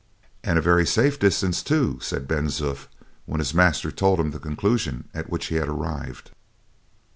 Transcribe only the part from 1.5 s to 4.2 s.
too," said Ben Zoof, when his master told